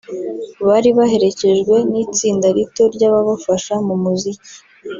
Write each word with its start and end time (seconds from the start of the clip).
bari 0.67 0.89
baherekejwe 0.97 1.75
n’itsinda 1.91 2.47
rito 2.57 2.83
ry’ababafasha 2.93 3.73
mu 3.87 3.95
muziki 4.03 4.49